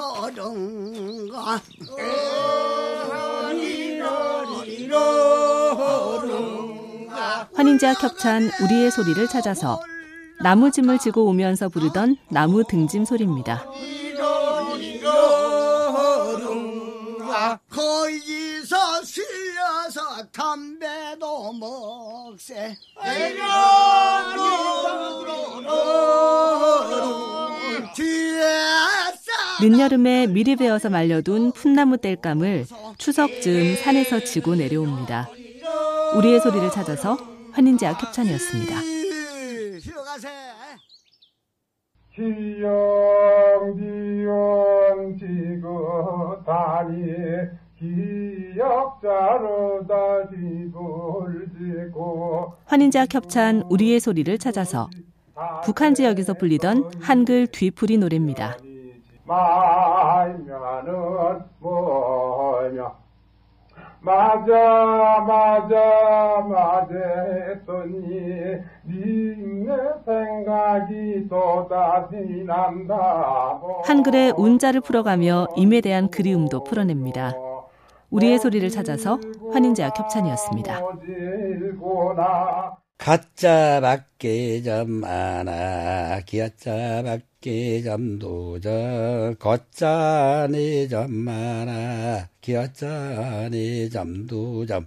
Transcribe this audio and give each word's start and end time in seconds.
이러른가? 0.00 1.60
환인제와 7.54 7.94
겹찬 7.94 8.50
우리의 8.62 8.90
소리를 8.90 9.28
찾아서 9.28 9.80
나무짐을 10.42 10.98
지고 10.98 11.26
오면서 11.26 11.68
부르던 11.68 12.16
나무 12.30 12.64
등짐 12.64 13.04
소리입니다. 13.04 13.64
거기서 17.70 19.02
실려서 19.04 20.26
담배도 20.32 21.52
먹세 21.52 22.76
늦여름에 29.62 30.26
미리 30.28 30.56
베어서 30.56 30.88
말려둔 30.88 31.52
풋나무 31.52 31.98
땔감을 31.98 32.64
추석쯤 32.96 33.76
산에서 33.76 34.20
지고 34.20 34.54
내려옵니다. 34.54 35.28
우리의 36.16 36.40
소리를 36.40 36.70
찾아서 36.70 37.18
환인제와 37.52 37.98
겹찬이었습니다. 37.98 38.80
기영기영 42.14 42.70
지긋하니 45.18 47.04
기역자로다 48.58 50.28
지불 50.30 51.48
지고 51.58 52.54
환인제와 52.64 53.04
겹찬 53.06 53.62
우리의 53.70 54.00
소리를 54.00 54.36
찾아서 54.38 54.88
북한 55.64 55.94
지역에서 55.94 56.34
불리던 56.34 56.90
한글 57.00 57.46
뒤풀이 57.46 57.96
노래입니다. 57.98 58.56
말면은 59.30 60.92
뭐냐 61.60 62.92
맞아 64.00 65.20
맞아 65.28 65.76
했더니 66.88 68.58
니네 68.88 69.76
생각이 70.04 71.28
또다시 71.28 72.42
난다 72.44 73.60
한글의 73.84 74.34
운자를 74.36 74.80
풀어가며 74.80 75.46
임에 75.56 75.80
대한 75.80 76.10
그리움도 76.10 76.64
풀어냅니다. 76.64 77.32
우리의 78.10 78.40
소리를 78.40 78.68
찾아서 78.70 79.20
환인제와 79.52 79.90
겹찬이었습니다. 79.90 80.80
가짜밖에 83.00 84.62
좀 84.62 84.90
많아 84.90 86.20
기아짜밖에 86.26 87.82
좀 87.82 88.18
도저 88.18 89.34
걷짜니 89.38 90.86
좀 90.90 91.10
많아 91.10 92.28
기아짜니 92.42 93.88
좀 93.88 94.26
두점 94.26 94.86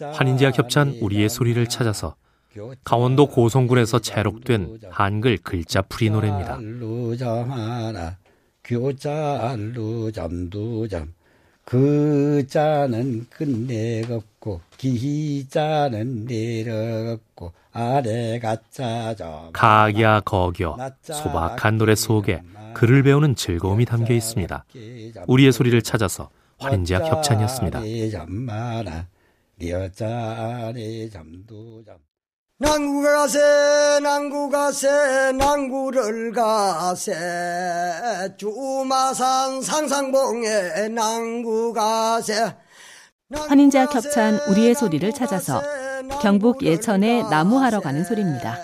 환인제와 0.00 0.52
겹찬 0.52 0.98
우리의 1.00 1.28
소리를 1.28 1.66
찾아서 1.66 2.14
강원도 2.84 3.26
고성군에서 3.26 3.98
재록된 3.98 4.78
한글 4.90 5.38
글자 5.38 5.82
풀이 5.82 6.10
노래입니다. 6.10 6.60
그 11.68 12.46
자는 12.48 13.26
끝내겠고 13.28 14.62
기 14.78 15.46
자는 15.50 16.24
내려갔고 16.24 17.52
아래가 17.72 18.56
짜져 18.70 19.50
가야 19.52 20.20
거겨. 20.20 20.78
소박한 21.02 21.76
노래 21.76 21.94
속에 21.94 22.40
글을 22.72 23.02
배우는 23.02 23.34
즐거움이 23.34 23.84
담겨 23.84 24.14
있습니다. 24.14 24.64
우리의 25.26 25.52
소리를 25.52 25.82
찾아서 25.82 26.30
환인제와 26.58 27.00
겹찬이었습니다. 27.00 27.82
난구가 32.60 33.12
가세 33.12 34.00
난구가 34.02 34.58
가세 34.58 35.32
난구를 35.32 36.32
가세 36.32 37.14
주마산 38.36 39.62
상상봉에 39.62 40.88
난구가 40.88 41.80
가세 41.80 42.56
환인제와 43.32 43.86
겹찬 43.86 44.40
우리의 44.48 44.74
소리를 44.74 45.12
찾아서 45.12 45.62
경북 46.20 46.64
예천에 46.64 47.22
나무하러 47.30 47.80
가는 47.80 48.02
소리입니다. 48.02 48.58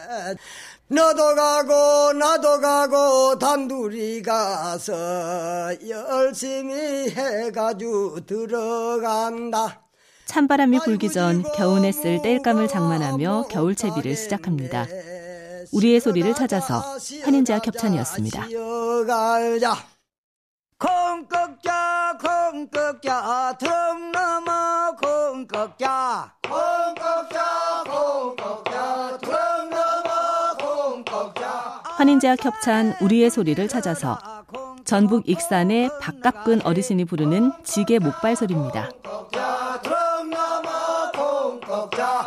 너도 0.89 1.35
가고 1.37 2.13
나도 2.15 2.61
가고 2.61 3.39
단둘이 3.39 4.23
가서 4.23 5.71
열심히 5.89 7.11
해가지고 7.11 8.27
들어간다. 8.27 9.84
찬바람이 10.35 10.81
불기 10.81 11.13
전 11.13 11.45
겨우내 11.55 11.93
쓸 11.93 12.21
땔감을 12.21 12.67
장만하며 12.67 13.45
겨울채비를 13.51 14.17
시작합니다. 14.17 14.85
우리의 15.73 16.01
소리를 16.01 16.35
찾아서 16.35 16.83
환인제와 17.23 17.61
겹찬이었습니다. 17.61 18.49
콩꺽자 20.77 22.19
콩꺽자 22.21 23.57
등 23.61 23.69
넘어 24.11 24.97
콩꺽자 25.01 26.35
콩꺽자 26.43 27.85
콩꺽자 27.87 29.19
등 29.19 29.31
넘어 29.71 30.57
콩꺽자 30.59 31.83
환인제와 31.85 32.35
겹찬 32.35 32.97
우리의 33.01 33.31
소리를 33.31 33.69
찾아서 33.69 34.19
전북 34.85 35.29
익산의 35.29 35.91
박갑근 36.01 36.63
어르신이 36.63 37.05
부르는 37.05 37.53
지게 37.63 38.01
목발 38.01 38.35
소리입니다. 38.35 38.91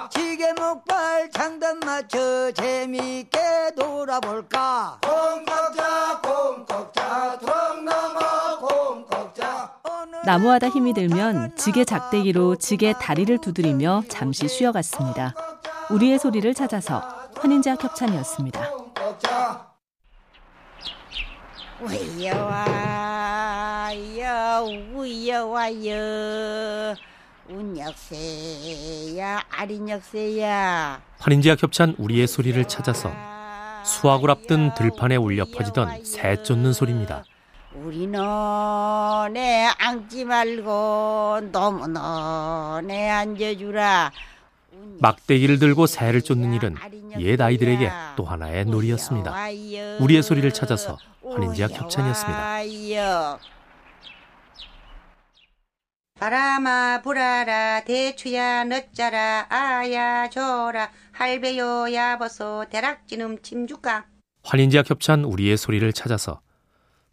지게 0.09 0.53
목발 0.53 1.29
장단 1.31 1.79
맞춰 1.79 2.51
재미있게 2.53 3.39
놀아볼까 3.75 5.01
콩꺽자 5.03 6.21
콩꺽자 6.21 7.37
등 7.39 7.83
넘어 7.83 8.59
콩꺽자 8.59 9.73
나무하다 10.23 10.69
힘이 10.69 10.93
들면 10.93 11.57
지게 11.57 11.83
작대기로 11.83 12.55
지게 12.55 12.93
다리를 12.93 13.37
두드리며 13.39 14.03
잠시 14.07 14.47
쉬어갔습니다. 14.47 15.33
우리의 15.89 16.17
소리를 16.19 16.53
찾아서 16.53 17.01
환인제와 17.35 17.75
겹찬이었습니다. 17.75 18.69
우여와요 21.79 23.05
우여와요 24.95 25.95
운역새야 27.49 29.43
아린역새야 29.49 31.01
환인제와 31.19 31.55
겹찬 31.55 31.95
우리의 31.97 32.27
소리를 32.27 32.63
찾아서 32.65 33.11
수확을 33.83 34.29
앞둔 34.29 34.73
들판에 34.75 35.15
울려 35.15 35.45
퍼지던 35.45 36.03
새 36.03 36.41
쫓는 36.43 36.73
소리입니다. 36.73 37.23
우리 37.73 38.07
너네 38.07 39.67
앉지 39.77 40.25
말고 40.25 41.49
너무 41.51 41.87
너네 41.87 43.09
앉아주라 43.09 44.11
막대기를 44.99 45.59
들고 45.59 45.85
새를 45.85 46.21
쫓는 46.21 46.53
일은 46.53 46.75
옛 47.19 47.39
아이들에게 47.39 47.91
또 48.15 48.25
하나의 48.25 48.65
놀이였습니다. 48.65 49.33
우리의 49.99 50.23
소리를 50.23 50.51
찾아서 50.53 50.97
환인제와 51.23 51.69
겹찬이었습니다. 51.69 52.61
바람아 56.19 57.01
불어라 57.03 57.81
대추야 57.83 58.63
늦자라 58.63 59.45
아야 59.49 60.27
줘라 60.29 60.89
할배요 61.11 61.93
야버소 61.93 62.65
대락지름 62.71 63.41
침주가 63.43 64.05
환인제와 64.43 64.83
겹찬 64.83 65.23
우리의 65.25 65.57
소리를 65.57 65.91
찾아서 65.93 66.41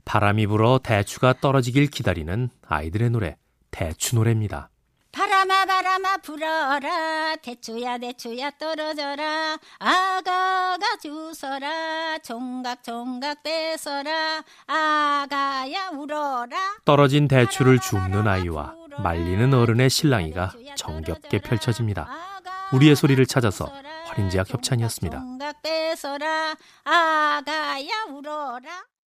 바람이 0.06 0.46
불어 0.46 0.80
대추가 0.82 1.34
떨어지길 1.38 1.88
기다리는 1.88 2.48
아이들의 2.66 3.10
노래 3.10 3.36
대추 3.70 4.14
노래입니다. 4.14 4.70
바람아 5.12 5.64
바람아 5.66 6.16
불어라 6.18 7.36
대추야 7.36 7.98
대추야 7.98 8.50
떨어져라 8.58 9.56
아가가 9.78 10.96
주서라 11.00 12.18
종각 12.18 12.82
종각 12.82 13.42
뺏어라 13.42 14.42
아가야 14.66 15.90
울어라 15.92 16.56
떨어진 16.84 17.28
대추를 17.28 17.78
줍는 17.78 18.26
아이와 18.26 18.74
말리는 19.02 19.52
어른의 19.52 19.90
실랑이가 19.90 20.52
정겹게 20.76 21.38
펼쳐집니다. 21.40 22.08
우리의 22.72 22.96
소리를 22.96 23.24
찾아서 23.26 23.66
환인제와 24.06 24.44
협찬이었습니다. 24.48 25.22